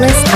[0.00, 0.28] Atlas.io.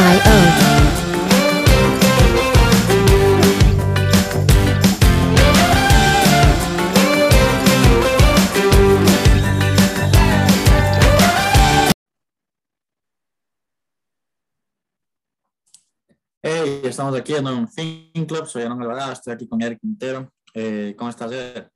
[16.42, 20.28] Hey, estamos aquí en un Fin Club, soy Aaron Alvarado, estoy aquí con Eric Quintero.
[20.54, 21.70] Eh, ¿Cómo estás, Eric?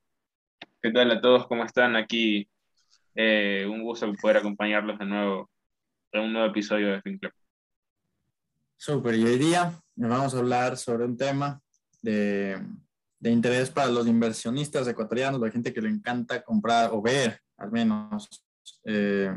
[0.81, 1.47] ¿Qué tal a todos?
[1.47, 1.95] ¿Cómo están?
[1.95, 2.49] Aquí
[3.15, 5.49] eh, un gusto poder acompañarlos de nuevo
[6.11, 7.31] en un nuevo episodio de Fin Club.
[8.79, 11.59] Súper, y hoy día vamos a hablar sobre un tema
[12.03, 12.61] de,
[13.19, 17.71] de interés para los inversionistas ecuatorianos, la gente que le encanta comprar o ver al
[17.71, 18.45] menos
[18.85, 19.35] eh,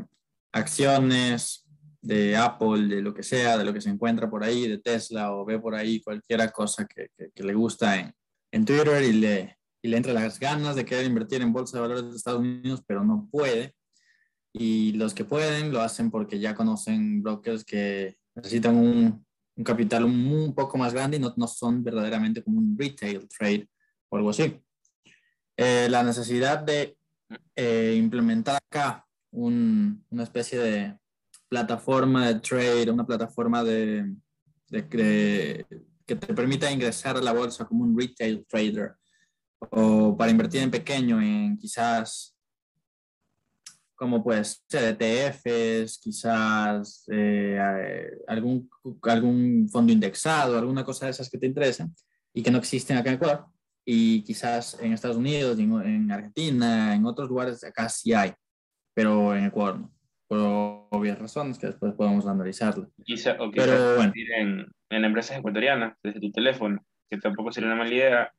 [0.52, 1.64] acciones
[2.02, 5.32] de Apple, de lo que sea, de lo que se encuentra por ahí, de Tesla
[5.32, 8.14] o ve por ahí cualquier cosa que, que, que le gusta en,
[8.52, 11.80] en Twitter y le, y le entra las ganas de querer invertir en bolsa de
[11.80, 13.74] valores de Estados Unidos, pero no puede.
[14.52, 19.24] Y los que pueden lo hacen porque ya conocen brokers que necesitan un,
[19.56, 23.68] un capital un, poco más grande y no, no, son verdaderamente como un retail trade
[24.08, 24.60] o algo así.
[25.56, 26.96] Eh, la necesidad de
[27.54, 30.98] eh, implementar acá un, una especie de
[31.48, 34.14] plataforma de trade, una plataforma de,
[34.68, 35.66] de, de,
[36.06, 38.94] que te permita ingresar a la bolsa como un retail trader
[39.58, 42.34] o para invertir en pequeño, en quizás
[44.00, 47.60] como pues ETFs, quizás eh,
[48.26, 48.66] algún,
[49.02, 51.94] algún fondo indexado, alguna cosa de esas que te interesen
[52.32, 53.44] y que no existen acá en Ecuador.
[53.84, 58.32] Y quizás en Estados Unidos, en, en Argentina, en otros lugares acá sí hay,
[58.94, 59.92] pero en Ecuador no
[60.26, 60.38] por
[60.90, 62.90] obvias razones que después podemos analizarlo.
[63.04, 64.12] Quizá, o quizá Pero, bueno.
[64.38, 68.32] en, en, empresas ecuatorianas desde tu teléfono, que tampoco sería una mala idea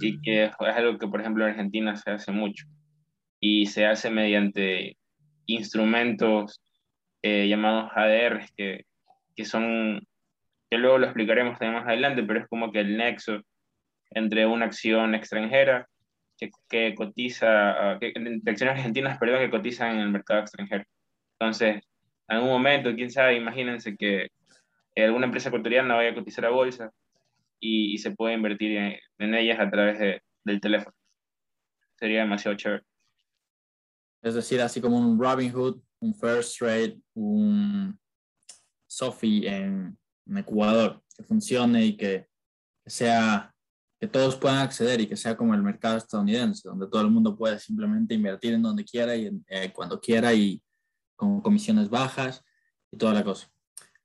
[0.00, 2.66] y que es algo que, por ejemplo, en Argentina se hace mucho
[3.44, 4.96] y se hace mediante
[5.46, 6.62] instrumentos
[7.22, 8.86] eh, llamados ADR, que,
[9.34, 10.00] que son,
[10.70, 13.42] que luego lo explicaremos también más adelante, pero es como que el nexo
[14.10, 15.88] entre una acción extranjera
[16.38, 20.84] que, que cotiza, que, entre acciones argentinas, perdón, que cotizan en el mercado extranjero.
[21.40, 21.82] Entonces,
[22.28, 24.28] en algún momento, quién sabe, imagínense que
[24.94, 26.92] alguna empresa ecuatoriana vaya a cotizar a bolsa
[27.58, 30.94] y, y se puede invertir en, en, ellas a través de, del teléfono.
[31.96, 32.84] Sería demasiado chévere.
[34.22, 37.98] Es decir, así como un Robinhood, un First Trade, un
[38.86, 39.98] Sophie en,
[40.36, 42.28] Ecuador, que funcione y que
[42.86, 43.52] sea
[44.00, 47.36] que todos puedan acceder y que sea como el mercado estadounidense, donde todo el mundo
[47.36, 50.62] puede simplemente invertir en donde quiera y eh, cuando quiera y
[51.16, 52.44] con comisiones bajas
[52.92, 53.48] y toda la cosa.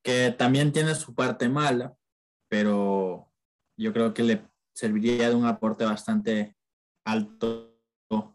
[0.01, 1.95] Que también tiene su parte mala,
[2.49, 3.31] pero
[3.77, 6.55] yo creo que le serviría de un aporte bastante
[7.05, 7.79] alto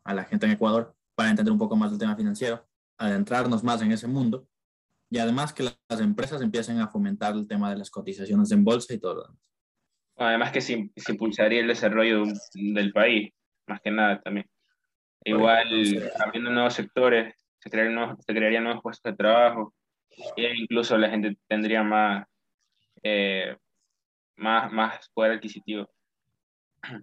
[0.04, 2.66] a la gente en Ecuador para entender un poco más del tema financiero,
[2.98, 4.46] adentrarnos más en ese mundo
[5.10, 8.94] y además que las empresas empiecen a fomentar el tema de las cotizaciones en bolsa
[8.94, 9.42] y todo lo demás.
[10.16, 12.24] Además que se, se impulsaría el desarrollo
[12.54, 13.30] del país,
[13.66, 14.46] más que nada también.
[15.24, 15.68] Igual,
[16.18, 19.74] abriendo nuevos sectores, se crearían nuevos, se crearían nuevos puestos de trabajo
[20.36, 22.26] e incluso la gente tendría más,
[23.02, 23.56] eh,
[24.36, 25.88] más, más poder adquisitivo.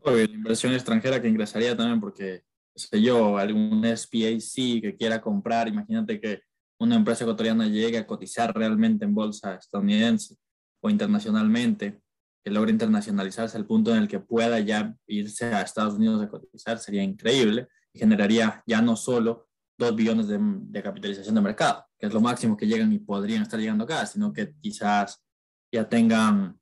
[0.04, 2.44] La inversión extranjera que ingresaría también porque,
[2.76, 6.42] sé yo, algún SPAC que quiera comprar, imagínate que
[6.80, 10.36] una empresa ecuatoriana llegue a cotizar realmente en bolsa estadounidense
[10.82, 12.00] o internacionalmente,
[12.44, 16.30] que logre internacionalizarse al punto en el que pueda ya irse a Estados Unidos a
[16.30, 21.86] cotizar, sería increíble y generaría ya no solo 2 billones de, de, capitalización de mercado,
[21.98, 25.24] que es lo máximo que llegan y podrían estar llegando acá, sino que quizás
[25.72, 26.60] ya tengan,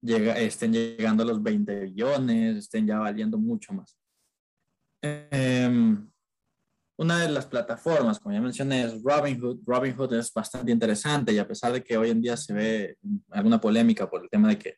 [0.00, 3.99] llega, estén llegando a los 20 billones, estén ya valiendo mucho más.
[5.02, 5.96] Eh,
[7.00, 9.60] una de las plataformas, como ya mencioné, es Robinhood.
[9.64, 12.98] Robinhood es bastante interesante y a pesar de que hoy en día se ve
[13.30, 14.76] alguna polémica por el tema de que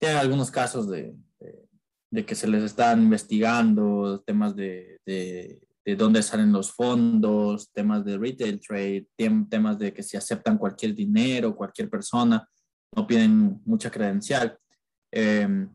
[0.00, 1.68] tiene algunos casos de, de,
[2.10, 8.04] de que se les están investigando temas de, de, de dónde salen los fondos, temas
[8.04, 9.06] de retail trade,
[9.48, 12.48] temas de que si aceptan cualquier dinero, cualquier persona,
[12.96, 14.58] no piden mucha credencial.
[15.12, 15.68] Eh,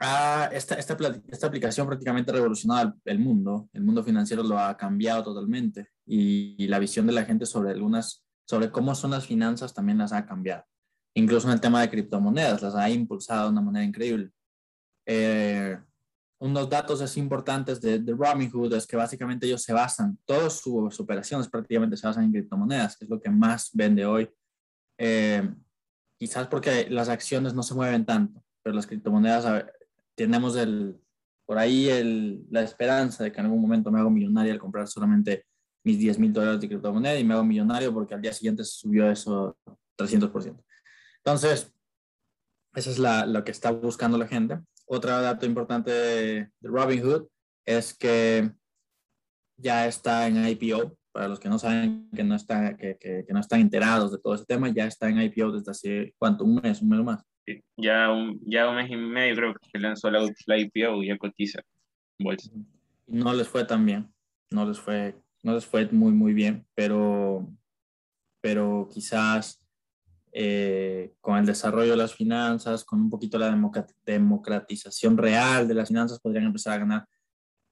[0.00, 0.96] ah, esta, esta,
[1.28, 6.56] esta, aplicación prácticamente ha revolucionado el mundo, el mundo financiero lo ha cambiado totalmente y,
[6.58, 10.12] y, la visión de la gente sobre algunas, sobre cómo son las finanzas también las
[10.12, 10.64] ha cambiado.
[11.14, 14.30] Incluso en el tema de criptomonedas, las ha impulsado de una manera increíble.
[15.06, 15.78] Eh,
[16.40, 21.48] unos datos importantes de, de Robinhood es que básicamente ellos se basan, todas sus operaciones
[21.48, 24.30] prácticamente se basan en criptomonedas, que es lo que más vende hoy.
[24.98, 25.48] Eh,
[26.18, 29.66] quizás porque las acciones no se mueven tanto, pero las criptomonedas,
[30.20, 31.00] tenemos el,
[31.46, 34.86] por ahí el, la esperanza de que en algún momento me hago millonario al comprar
[34.86, 35.46] solamente
[35.82, 39.10] mis 10 mil dólares de criptomoneda y me hago millonario porque al día siguiente subió
[39.10, 39.56] eso
[39.98, 40.62] 300%.
[41.24, 41.72] Entonces,
[42.74, 44.58] eso es la, lo que está buscando la gente.
[44.84, 47.28] Otro dato importante de, Robinhood
[47.64, 48.52] es que
[49.56, 50.98] ya está en IPO.
[51.12, 54.34] Para los que no saben, que no, está, que, que, no están enterados de todo
[54.34, 56.44] ese tema, ya está en IPO desde hace, ¿cuánto?
[56.44, 56.82] ¿Un mes?
[56.82, 57.24] ¿Un mes más?
[57.76, 61.18] Ya, un, ya un mes y medio creo que lanzó la, la IPO y ya
[61.18, 61.60] cotiza
[62.18, 62.50] bolsa.
[63.06, 64.12] No les fue tan bien.
[64.50, 67.48] No les fue, no les fue muy, muy bien, pero,
[68.40, 69.64] pero quizás
[70.32, 73.56] eh, con el desarrollo de las finanzas, con un poquito la
[74.04, 77.08] democratización real de las finanzas, podrían empezar a ganar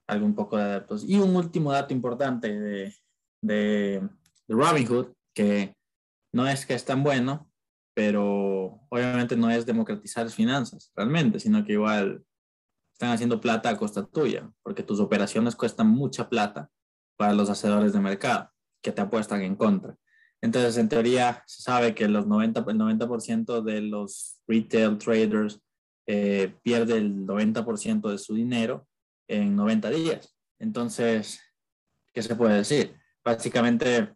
[0.06, 1.04] algún poco de adeptos.
[1.04, 2.94] Y un último dato importante de,
[3.42, 4.08] de,
[4.46, 5.74] de Robinhood, que
[6.32, 7.47] no es que es tan bueno,
[7.98, 12.24] pero obviamente no es democratizar las finanzas realmente, sino que igual
[12.92, 16.70] están haciendo plata a costa tuya, porque tus operaciones cuestan mucha plata
[17.16, 18.52] para los hacedores de mercado
[18.84, 19.96] que te apuestan en contra.
[20.40, 25.60] Entonces, en teoría, se sabe que los 90, el 90% de los retail traders
[26.06, 28.86] eh, pierde el 90% de su dinero
[29.26, 30.36] en 90 días.
[30.60, 31.40] Entonces,
[32.14, 32.94] ¿qué se puede decir?
[33.24, 34.14] Básicamente,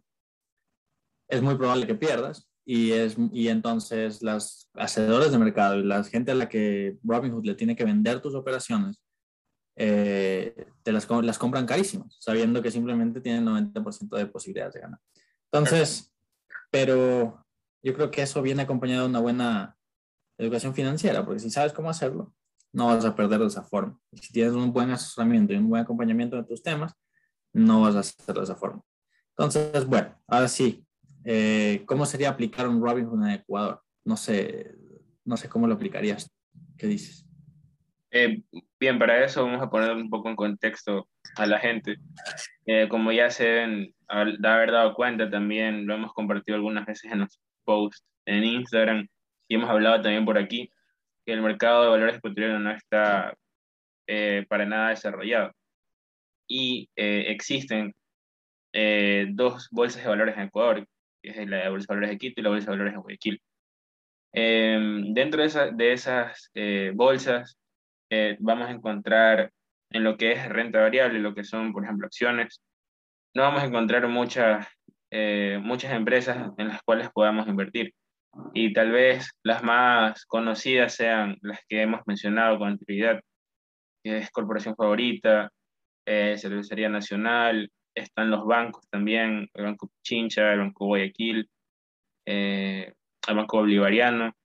[1.27, 6.03] es muy probable que pierdas y, es, y entonces los hacedores de mercado y la
[6.03, 9.01] gente a la que Robinhood le tiene que vender tus operaciones,
[9.75, 14.99] eh, te las, las compran carísimas, sabiendo que simplemente tienen 90% de posibilidades de ganar.
[15.51, 16.13] Entonces,
[16.71, 17.45] pero
[17.81, 19.77] yo creo que eso viene acompañado de una buena
[20.37, 22.33] educación financiera, porque si sabes cómo hacerlo,
[22.71, 23.99] no vas a perder de esa forma.
[24.13, 26.93] Si tienes un buen asesoramiento y un buen acompañamiento de tus temas,
[27.51, 28.81] no vas a hacerlo de esa forma.
[29.37, 30.82] Entonces, bueno, ahora sí,
[31.25, 33.81] eh, ¿cómo sería aplicar un Robinhood en Ecuador?
[34.03, 34.75] No sé,
[35.25, 36.31] no sé cómo lo aplicarías.
[36.77, 37.25] ¿Qué dices?
[38.11, 38.43] Eh,
[38.79, 41.97] bien, para eso vamos a poner un poco en contexto a la gente.
[42.65, 47.21] Eh, como ya se deben haber dado cuenta, también lo hemos compartido algunas veces en
[47.21, 49.07] los posts en Instagram
[49.47, 50.69] y hemos hablado también por aquí,
[51.25, 53.33] que el mercado de valores ecuatoriano no está
[54.07, 55.51] eh, para nada desarrollado.
[56.47, 57.95] Y eh, existen
[59.35, 60.87] dos bolsas de valores en Ecuador,
[61.23, 63.41] que es la Bolsa de Valores de Quito y la Bolsa de Valores de Guayaquil.
[64.33, 66.51] Em, dentro de, de esas
[66.93, 67.57] bolsas
[68.39, 69.51] vamos a encontrar
[69.89, 72.61] en lo que es renta variable, lo que son, por ejemplo, acciones,
[73.35, 74.67] no vamos a encontrar muchas,
[75.11, 77.93] eh, muchas empresas en las cuales podamos invertir.
[78.53, 83.21] Y tal vez las más conocidas sean las que hemos mencionado con anterioridad,
[84.03, 85.51] que es Corporación Favorita,
[86.05, 91.49] eh, Cervecería Nacional, están los bancos también, el Banco Chincha, el Banco Guayaquil,
[92.25, 92.93] eh,
[93.27, 94.35] el Banco Bolivariano.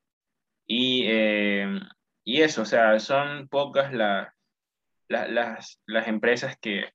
[0.67, 1.81] Y, eh,
[2.25, 4.29] y eso, o sea, son pocas las,
[5.09, 6.91] las, empresas que,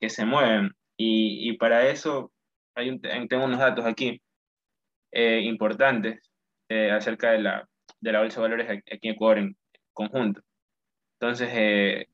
[0.00, 0.72] que, se mueven.
[0.96, 2.32] Y, y para eso
[2.74, 4.20] hay tengo unos datos aquí
[5.12, 6.20] eh, importantes
[6.90, 7.68] acerca de la,
[8.00, 9.56] de la bolsa de valores aquí en Ecuador en
[9.92, 10.40] conjunto.
[11.20, 12.06] Entonces,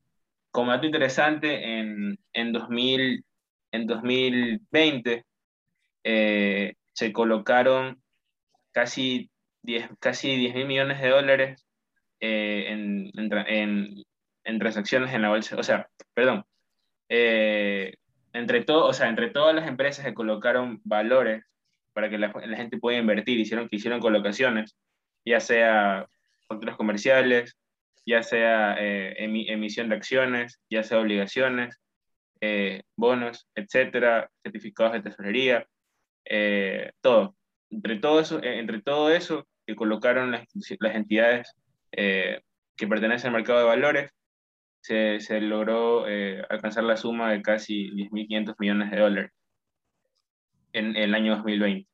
[0.51, 3.25] como dato interesante, en, en, 2000,
[3.73, 5.25] en 2020
[6.03, 8.03] se colocaron
[8.73, 9.31] casi
[9.63, 11.67] 10, casi 10 mil millones de dólares
[12.21, 14.05] en, en,
[14.45, 16.45] en transacciones en la bolsa, o sea, perdón,
[17.09, 17.95] eh,
[18.33, 21.45] entre, todo, o sea, entre todas las empresas que colocaron valores
[21.93, 24.77] para que la, gente pueda invertir, hicieron, hicieron colocaciones,
[25.25, 26.07] ya sea
[26.47, 27.57] facturas comerciales,
[28.07, 31.79] ya sea eh, emisión de acciones, ya sea obligaciones,
[32.41, 35.67] eh, bonos, etcétera, certificados de tesorería,
[37.01, 37.35] todo.
[37.71, 40.47] Entre todo eso, entre todo eso que colocaron las,
[40.81, 41.55] las entidades
[41.91, 44.11] que pertenecen al mercado de valores,
[44.81, 49.33] se, se logró eh, alcanzar la suma de casi 10.500 millones de dólares
[50.73, 51.89] en, el año 2020.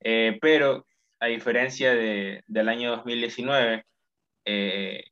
[0.00, 0.86] Eh, pero
[1.20, 3.84] a diferencia de, del año 2019,
[4.44, 5.04] eh,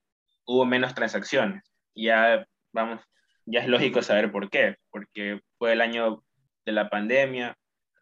[0.47, 1.63] hubo menos transacciones.
[1.95, 3.03] Ya, vamos,
[3.47, 6.23] ya es lógico saber por qué, porque fue el año
[6.65, 7.57] de la pandemia,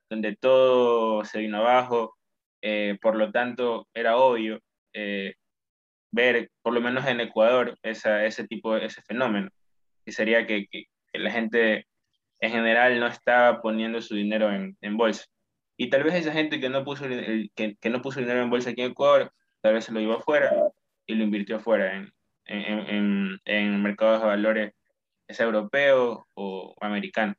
[0.09, 2.16] donde todo se vino abajo,
[3.00, 4.61] por lo tanto era obvio
[6.12, 9.50] ver, por lo menos en Ecuador, esa, ese tipo, ese fenómeno,
[10.04, 11.87] que sería que, que, la gente
[12.40, 15.25] en general no estaba poniendo su dinero en, en bolsa.
[15.76, 18.50] Y tal vez esa gente que no, puso el, que, que, no puso dinero en
[18.50, 20.52] bolsa aquí en Ecuador, tal vez se lo llevó afuera
[21.06, 22.12] y lo invirtió afuera en,
[22.47, 24.73] en, en mercados de valores,
[25.30, 27.34] es europeo o americano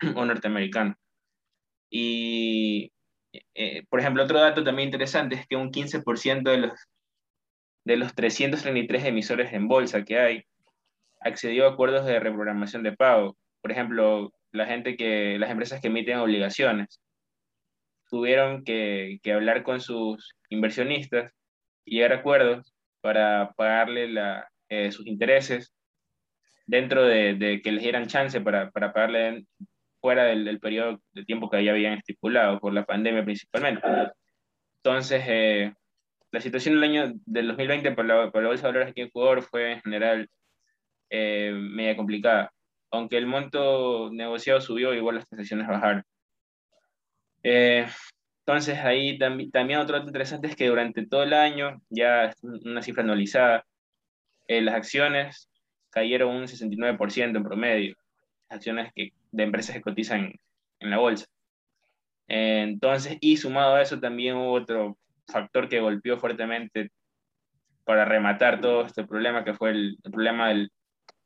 [0.16, 0.96] o norteamericano.
[1.90, 2.92] Y,
[3.54, 6.72] eh, por ejemplo, otro dato también interesante es que un 15% de los
[7.84, 10.44] de los 333 emisores en bolsa que hay,
[11.20, 13.36] accedió a acuerdos de reprogramación de pago.
[13.60, 17.00] Por ejemplo, la gente que, las empresas que emiten obligaciones
[18.08, 21.32] tuvieron que, hablar con sus inversionistas
[21.84, 25.72] y llegar a acuerdos para pagarle la, eh, sus intereses
[26.66, 29.44] dentro de, de, que les dieran chance para, para pagarle
[30.00, 33.82] fuera del, del, periodo de tiempo que ya habían estipulado, por la pandemia principalmente.
[34.76, 35.72] Entonces, eh,
[36.30, 39.06] la situación del año del 2020 para la, para la bolsa de valores aquí en
[39.08, 40.28] Ecuador fue en general
[41.10, 42.52] eh, media complicada.
[42.90, 46.02] Aunque el monto negociado subió, igual las transacciones bajaron.
[47.42, 47.86] Eh,
[48.46, 52.82] entonces ahí también, también otro dato interesante es que durante todo el año, ya una
[52.82, 53.64] cifra anualizada,
[54.48, 55.48] eh, las acciones
[55.94, 57.96] cayeron un 69% en promedio,
[58.48, 60.32] acciones que, de empresas que cotizan
[60.80, 61.26] en, la bolsa.
[62.26, 66.90] entonces, y sumado a eso también hubo otro factor que golpeó fuertemente
[67.84, 70.70] para rematar todo este problema, que fue el, el problema del,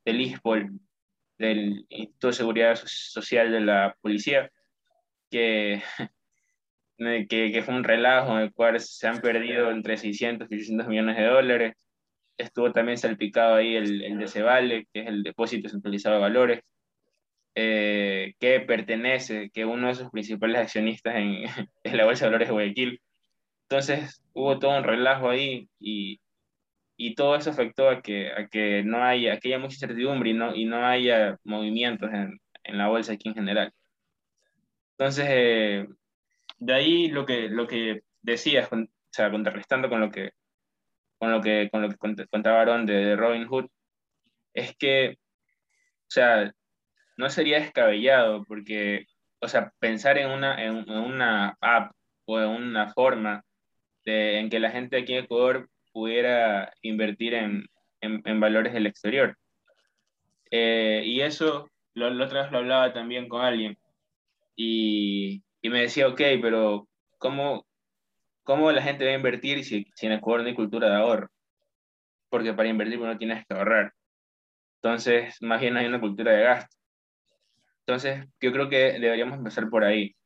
[0.04, 0.70] del ISPOL,
[1.38, 4.50] del Instituto de Seguridad Social de la Policía,
[5.30, 5.82] que,
[6.98, 10.88] que, que, fue un relajo en el cual se han perdido entre 600 y 800
[10.88, 11.74] millones de dólares.
[12.38, 16.60] Estuvo también salpicado ahí el, el DCVALE, que es el Depósito Centralizado de Valores,
[17.54, 21.44] eh, que pertenece, que uno de sus principales accionistas en,
[21.84, 23.00] en la Bolsa de Valores de Guayaquil.
[23.68, 26.20] Entonces hubo todo un relajo ahí y
[27.00, 30.30] y todo eso afectó a que, a que no haya, a que haya mucha incertidumbre
[30.30, 33.72] y no, y no haya movimientos en, en la bolsa aquí en general.
[34.98, 35.86] Entonces, eh,
[36.58, 40.32] de ahí lo que, lo que decías, o sea, contrarrestando con lo que,
[41.18, 43.66] con lo que, con lo que contaba de, Robin Hood,
[44.54, 46.52] es que, o sea,
[47.16, 49.06] no sería descabellado porque,
[49.40, 51.92] o sea, pensar en una, en, una app
[52.26, 53.44] o en una forma
[54.04, 57.66] de, en que la gente aquí en Ecuador pudiera invertir en,
[58.00, 59.36] en, valores del exterior.
[60.50, 63.76] Eh, y eso, la otra vez lo hablaba también con alguien
[64.56, 67.67] y, y me decía, ok, pero ¿cómo,
[68.48, 71.28] ¿cómo la gente va a invertir si, si en Ecuador cultura de ahorro?
[72.30, 73.92] Porque para invertir uno tienes que ahorrar.
[74.76, 76.74] Entonces, más bien hay una cultura de gasto.
[77.80, 80.16] Entonces, yo creo que deberíamos empezar por ahí.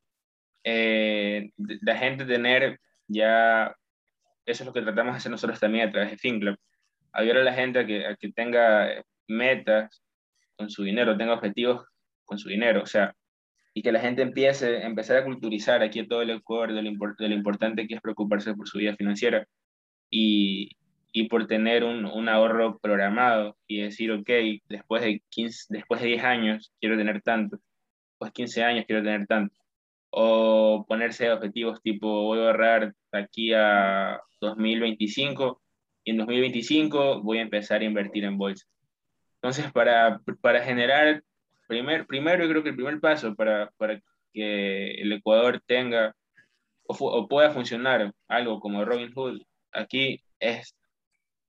[0.62, 3.74] Eh, la gente tener ya
[4.46, 6.56] eso es lo que tratamos de hacer nosotros también a través de FinClub.
[7.12, 10.00] Ayudar a la gente que, a que tenga metas
[10.54, 11.84] con su dinero, tenga objetivos
[12.24, 13.12] con su dinero, o sea,
[13.74, 17.28] y que la gente empiece, empezar a culturizar aquí todo el Ecuador de lo, de
[17.28, 19.46] lo importante que es preocuparse por su vida financiera
[20.10, 20.70] y,
[21.12, 24.30] y por tener un, un, ahorro programado y decir, ok,
[24.68, 27.58] después de, 15, después de 10 años quiero tener tanto,
[28.10, 29.62] después de 15 años quiero tener tanto
[30.14, 35.62] o ponerse objetivos tipo voy a ahorrar aquí a 2025
[36.04, 38.66] y en 2025 voy a empezar a invertir en bolsa.
[39.36, 41.22] Entonces, para, para generar,
[41.72, 43.98] primer, primero creo que el primer paso para, para
[44.34, 46.14] que el Ecuador tenga
[46.86, 49.40] o, o, pueda funcionar algo como Robin Hood
[49.72, 50.76] aquí es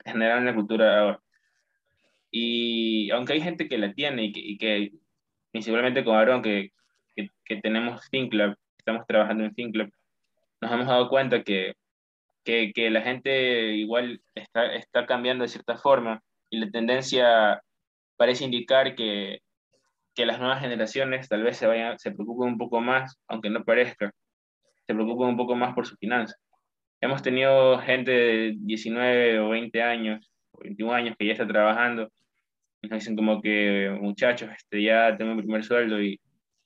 [0.06, 1.24] generar una cultura de ahorro.
[2.32, 4.92] Y aunque hay gente que la tiene y que, y que
[5.52, 6.72] principalmente con Aaron, que,
[7.16, 9.92] que, que tenemos FinClub, estamos trabajando en FinClub,
[10.62, 11.74] nos hemos dado cuenta que,
[12.46, 17.62] que, la gente igual está, está cambiando de cierta forma y la tendencia
[18.16, 19.43] parece indicar que,
[20.16, 23.64] que las nuevas generaciones tal vez se, vayan, se preocupen un poco más, aunque no
[23.64, 24.12] parezca,
[24.86, 26.40] se preocupen un poco más por su finanzas.
[27.02, 32.10] Hemos tenido gente de 19 o 20 años, o 21 años que ya está trabajando,
[32.82, 36.20] y nos dicen como que, muchachos, este, ya tengo mi primer sueldo y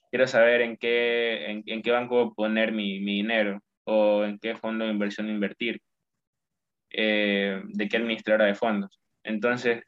[0.10, 4.86] quiero saber en qué, en, qué banco poner mi, mi, dinero o en qué fondo
[4.86, 5.80] de inversión invertir,
[6.90, 9.00] eh, de qué administradora de fondos.
[9.24, 9.84] Entonces,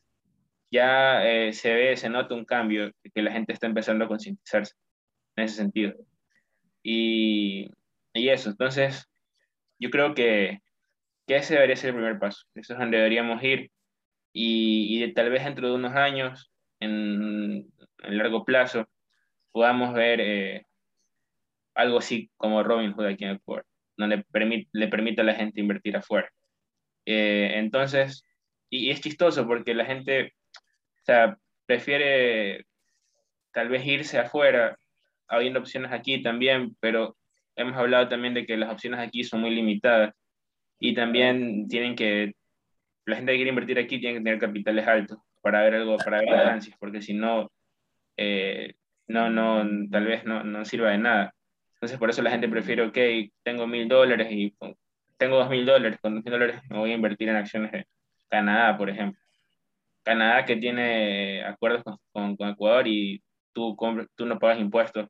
[0.71, 4.73] ya eh, se ve, se nota un cambio, que la gente está empezando a concientizarse
[5.35, 5.93] en ese sentido.
[6.83, 7.71] Y,
[8.13, 9.09] y eso, entonces,
[9.79, 10.59] yo creo que,
[11.27, 12.45] que, ese debería ser el primer paso.
[12.55, 13.71] Eso es donde deberíamos ir.
[14.33, 17.71] Y, y tal vez dentro de unos años, en,
[18.03, 18.87] en largo plazo,
[19.51, 20.65] podamos ver eh,
[21.75, 23.65] algo así como Robin Hood aquí en Ecuador,
[23.97, 26.29] donde permite, le permite a la gente invertir afuera.
[27.05, 28.23] Eh, entonces,
[28.69, 30.33] y, y, es chistoso porque la gente,
[31.11, 32.65] sea, prefiere
[33.51, 34.77] tal vez irse afuera,
[35.27, 37.17] habiendo opciones aquí también, pero
[37.55, 40.13] hemos hablado también de que las opciones aquí son muy limitadas
[40.79, 42.33] y también tienen que,
[43.05, 46.19] la gente que quiere invertir aquí tiene que tener capitales altos para ver algo, para
[46.19, 47.51] ver ganancias, porque si no,
[48.17, 48.75] eh,
[49.07, 51.33] no, no, tal vez no, no sirva de nada.
[51.75, 52.97] Entonces por eso la gente prefiere, ok,
[53.43, 54.55] tengo mil dólares y
[55.17, 57.85] tengo dos mil dólares, con dos mil dólares me voy a invertir en acciones de
[58.29, 59.19] Canadá, por ejemplo.
[60.03, 63.77] Canadá que tiene acuerdos con, con, Ecuador y tú,
[64.15, 65.07] tú no pagas impuestos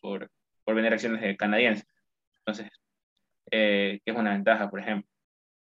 [0.00, 0.30] por,
[0.64, 1.86] por vender acciones canadienses.
[2.38, 2.70] Entonces,
[3.50, 5.10] eh, que es una ventaja, por ejemplo.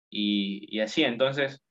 [0.09, 1.61] Y, y así, entonces,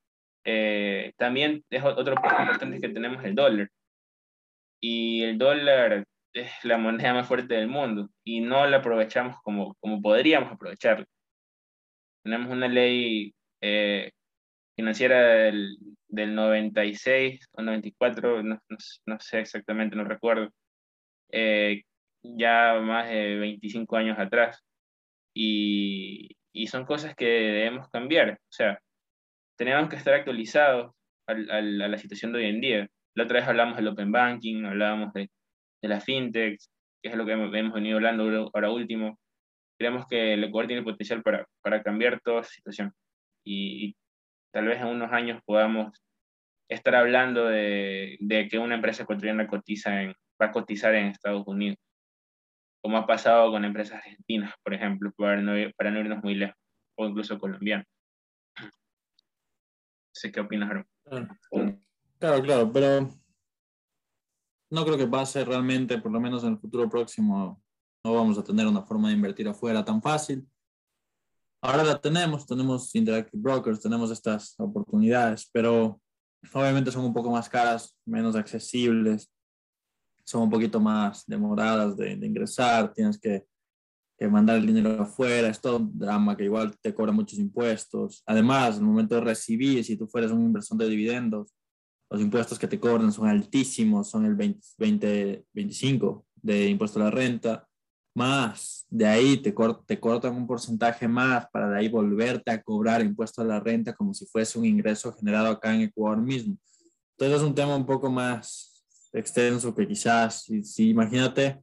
[0.45, 3.69] eh, también es otro punto importante que tenemos el dólar.
[4.81, 9.75] Y el dólar es la moneda más fuerte del mundo y no la aprovechamos como,
[9.75, 11.05] como podríamos aprovecharla.
[12.23, 14.11] Tenemos una ley eh,
[14.79, 18.59] financiera del, del, 96 o 94, no,
[19.05, 20.49] no, sé exactamente, no recuerdo,
[21.31, 21.83] eh,
[22.23, 24.63] ya más de 25 años atrás.
[25.33, 28.31] Y, y, son cosas que debemos cambiar.
[28.31, 28.79] O sea,
[29.57, 30.93] tenemos que estar actualizados
[31.27, 32.87] a, a, la situación de hoy en día.
[33.15, 35.29] La otra vez hablamos del open banking, hablábamos de,
[35.81, 36.59] de la fintech,
[37.01, 39.19] que es lo que hemos venido hablando ahora último.
[39.77, 42.93] Creemos que el Ecuador tiene potencial para, para cambiar toda esa situación.
[43.45, 43.95] Y,
[44.51, 46.03] tal vez en unos años podamos
[46.69, 51.45] estar hablando de, de que una empresa ecuatoriana cotiza en, va a cotizar en Estados
[51.47, 51.77] Unidos,
[52.81, 56.57] como ha pasado con empresas argentinas, por ejemplo, para no, para no irnos muy lejos,
[56.97, 57.87] o incluso colombianas.
[60.33, 60.85] qué opinas,
[62.19, 63.09] Claro, claro, pero
[64.71, 67.61] no creo que pase realmente, por lo menos en el futuro próximo,
[68.03, 70.47] no vamos a tener una forma de invertir afuera tan fácil.
[71.61, 75.99] Ahora la tenemos, tenemos Interactive Brokers, tenemos estas oportunidades, pero
[76.53, 79.29] obviamente son un poco más caras, menos accesibles,
[80.23, 83.45] son un poquito más demoradas de, de ingresar, tienes que
[84.19, 88.21] que mandar el dinero afuera, es todo un drama que igual te cobra muchos impuestos.
[88.25, 91.55] Además, en el momento de recibir, si tú fueres un inversor de dividendos,
[92.11, 97.05] los impuestos que te cobran son altísimos, son el 20, 20 25 de impuesto a
[97.05, 97.68] la renta,
[98.15, 99.53] más de ahí te,
[99.85, 103.93] te cortan un porcentaje más para de ahí volverte a cobrar impuesto a la renta
[103.93, 106.57] como si fuese un ingreso generado acá en Ecuador mismo.
[107.11, 111.61] Entonces es un tema un poco más extenso que quizás, si, si imagínate,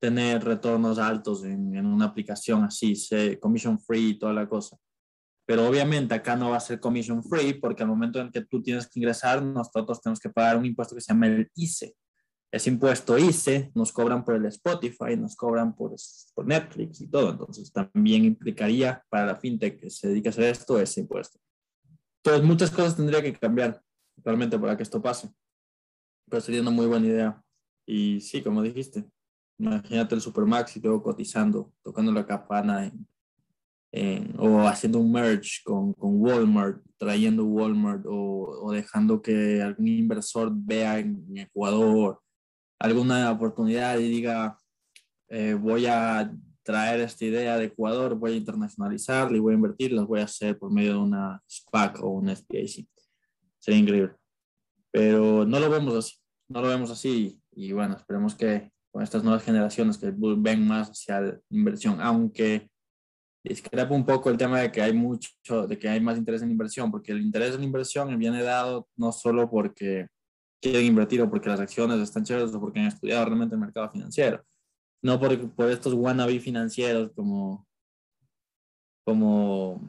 [0.00, 2.94] tener retornos altos en, en una aplicación así,
[3.40, 4.76] commission free y toda la cosa.
[5.46, 8.62] Pero obviamente acá no va a ser commission free porque al momento en que tú
[8.62, 11.94] tienes que ingresar, nosotros tenemos que pagar un impuesto que se llama el ICE.
[12.50, 15.94] Ese impuesto ICE nos cobran por el Spotify, nos cobran por,
[16.34, 17.30] por Netflix y todo.
[17.30, 21.38] Entonces también implicaría para la fintech que se dedica a hacer esto ese impuesto.
[22.22, 23.82] Entonces muchas cosas tendría que cambiar
[24.24, 25.30] realmente para que esto pase.
[26.28, 27.42] Pero sería una muy buena idea.
[27.86, 29.04] Y sí, como dijiste,
[29.58, 32.92] Imagínate el Supermax y luego cotizando, tocando la campana
[34.38, 40.50] o haciendo un merge con, con Walmart, trayendo Walmart o, o, dejando que algún inversor
[40.52, 42.20] vea en, Ecuador
[42.78, 44.58] alguna oportunidad y diga,
[45.28, 46.30] eh, voy a
[46.62, 50.24] traer esta idea de Ecuador, voy a internacionalizarla y voy a invertir, las voy a
[50.24, 52.86] hacer por medio de una SPAC o una SPAC.
[53.58, 54.14] Sería increíble.
[54.90, 56.14] Pero no lo vemos así,
[56.48, 60.90] no lo vemos así y bueno, esperemos que con estas nuevas generaciones que ven más
[60.90, 62.68] hacia la inversión, aunque
[63.44, 66.50] discrepo un poco el tema de que hay mucho, de que hay más interés en
[66.50, 70.08] inversión, porque el interés en inversión viene dado no solo porque
[70.60, 73.90] quieren invertir o porque las acciones están chéveres o porque han estudiado realmente el mercado
[73.90, 74.44] financiero,
[75.02, 77.66] no por, por estos wannabe financieros como,
[79.04, 79.80] como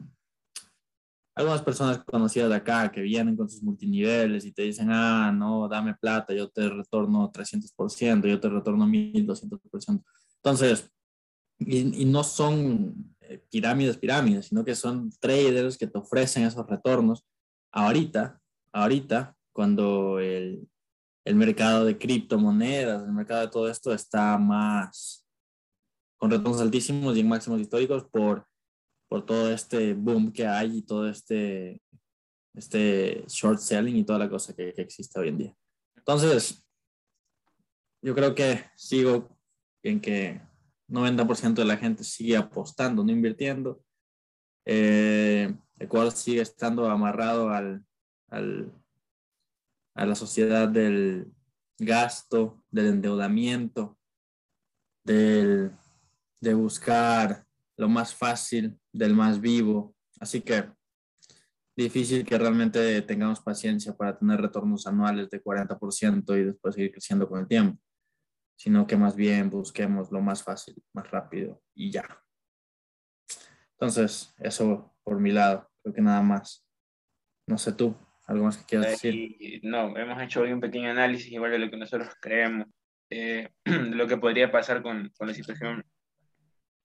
[1.34, 5.68] algunas personas conocidas de acá que vienen con sus multiniveles y te dicen, ah, no,
[5.68, 10.02] dame plata, yo te retorno 300%, yo te retorno 1200%.
[10.36, 10.90] Entonces,
[11.60, 16.66] y, y no son eh, pirámides, pirámides, sino que son traders que te ofrecen esos
[16.66, 17.24] retornos.
[17.70, 18.40] Ahorita,
[18.72, 20.68] ahorita, cuando el,
[21.24, 25.26] el mercado de criptomonedas, el mercado de todo esto está más
[26.16, 28.48] con retornos altísimos y en máximos históricos por
[29.08, 31.82] por todo este boom que hay y todo este,
[32.54, 35.56] este short selling y toda la cosa que, que existe hoy en día.
[35.96, 36.64] Entonces,
[38.02, 39.36] yo creo que sigo
[39.82, 40.40] en que
[40.88, 43.82] 90% de la gente sigue apostando, no invirtiendo.
[44.66, 47.84] Eh, Ecuador sigue estando amarrado al,
[48.28, 48.70] al,
[49.98, 51.32] a la sociedad del
[51.76, 53.98] gasto, del endeudamiento,
[55.04, 55.72] del,
[56.40, 57.44] de buscar
[57.76, 59.96] lo más fácil del más vivo.
[60.20, 60.70] Así que
[61.76, 67.28] difícil que realmente tengamos paciencia para tener retornos anuales de 40% y después seguir creciendo
[67.28, 67.82] con el tiempo,
[68.56, 72.04] sino que más bien busquemos lo más fácil, más rápido y ya.
[73.72, 76.64] Entonces, eso por mi lado, creo que nada más.
[77.48, 77.96] No sé tú,
[78.28, 79.60] algo más que quieras decir.
[79.64, 82.68] No, hemos hecho hoy un pequeño análisis igual de lo que nosotros creemos,
[83.10, 85.84] eh, de lo que podría pasar con, con la situación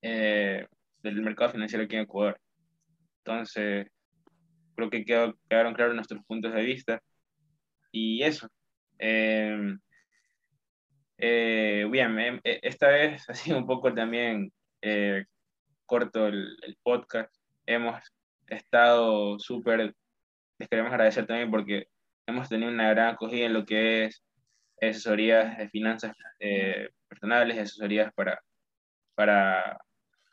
[0.01, 0.65] eh,
[1.03, 2.39] del mercado financiero aquí en Ecuador.
[3.19, 3.87] Entonces,
[4.75, 7.01] creo que quedaron claros nuestros puntos de vista.
[7.91, 8.47] Y eso.
[8.97, 9.75] Eh,
[11.25, 14.51] Eh, bien, em, e, esta vez ha sido un poco también
[14.81, 15.23] eh,
[15.85, 17.33] corto el, el, podcast.
[17.65, 18.01] Hemos
[18.47, 19.95] estado súper,
[20.63, 21.87] les queremos agradecer también porque
[22.25, 24.23] hemos tenido una gran acogida en lo que es
[24.81, 28.41] asesorías de finanzas eh, personales, asesorías para,
[29.13, 29.77] para,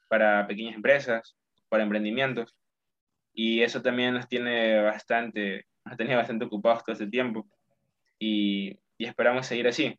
[0.09, 1.37] para pequeñas empresas,
[1.69, 2.55] para emprendimientos.
[3.33, 7.49] Y eso también nos tiene bastante, nos tenía bastante ocupados todo este tiempo.
[8.19, 9.99] Y, y, esperamos seguir así.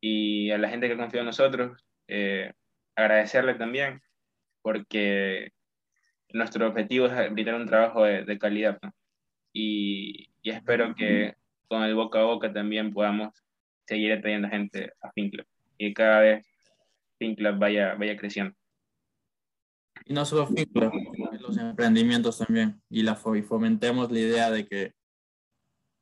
[0.00, 2.52] Y a la gente que confía en nosotros, eh,
[2.96, 4.00] agradecerle también,
[4.62, 5.52] porque
[6.30, 8.78] nuestro objetivo es brindar un trabajo de, de calidad.
[8.82, 8.92] ¿no?
[9.52, 11.34] Y, y, espero que
[11.68, 13.34] con el boca a boca también podamos
[13.86, 15.46] seguir atrayendo gente a FinClub
[15.78, 16.46] y cada vez
[17.18, 18.54] FinClub vaya, vaya creciendo.
[20.04, 20.92] Y no solo FinClub,
[21.40, 22.80] los emprendimientos también.
[22.88, 24.94] Y, la, y fomentemos la idea de que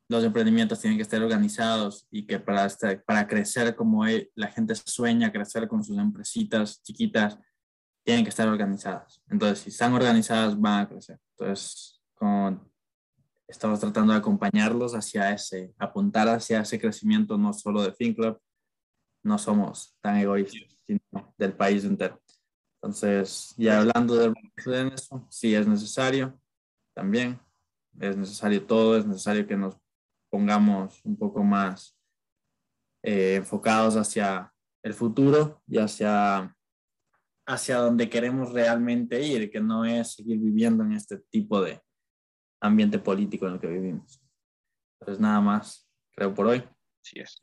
[0.09, 2.67] los emprendimientos tienen que estar organizados y que para,
[3.05, 4.03] para crecer como
[4.35, 7.39] la gente sueña crecer con sus empresitas chiquitas,
[8.03, 9.21] tienen que estar organizadas.
[9.29, 11.19] Entonces, si están organizadas, van a crecer.
[11.37, 12.70] Entonces, con,
[13.51, 18.39] estamos tratando de acompañarlos hacia ese, apuntar hacia ese crecimiento no solo de FinClub,
[19.23, 22.19] no somos tan egoístas, sino del país entero.
[22.77, 24.33] Entonces, ya hablando de
[24.95, 26.39] eso, sí es necesario
[26.95, 27.39] también,
[27.99, 29.77] es necesario todo, es necesario que nos
[30.29, 31.95] pongamos un poco más
[33.03, 36.55] eh, enfocados hacia el futuro y hacia,
[37.45, 41.81] hacia donde queremos realmente ir, que no es seguir viviendo en este tipo de
[42.61, 44.21] ambiente político en el que vivimos.
[44.99, 46.63] Entonces, nada más, creo por hoy.
[47.01, 47.39] Sí es.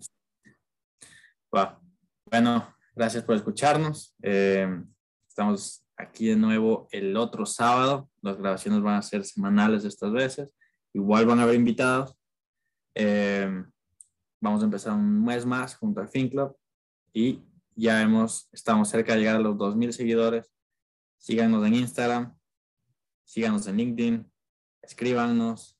[2.30, 4.14] Bueno, gracias por escucharnos.
[4.22, 4.82] Eh,
[5.26, 8.08] estamos aquí de nuevo el otro sábado.
[8.22, 10.54] Las grabaciones van a ser semanales estas veces.
[10.92, 12.16] Igual van a haber invitados.
[12.94, 13.64] Eh,
[14.40, 16.56] vamos a empezar un mes más junto al Fin Club
[17.12, 17.42] y
[17.74, 20.52] ya hemos, estamos cerca de llegar a los 2.000 seguidores.
[21.18, 22.36] Síganos en Instagram,
[23.24, 24.32] síganos en LinkedIn,
[24.88, 25.78] escríbanos,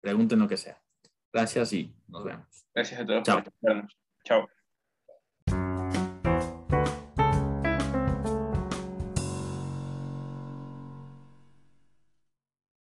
[0.00, 0.82] pregunten lo que sea.
[1.32, 2.66] Gracias y nos vemos.
[2.74, 3.42] Gracias a todos Chao.
[3.42, 3.86] por
[4.24, 4.48] Chao.